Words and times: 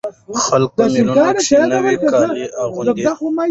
خلک 0.43 0.69
په 0.77 0.83
مېلو 0.93 1.13
کښي 1.35 1.59
نوي 1.73 1.95
کالي 2.11 2.45
اغوندي. 2.63 3.03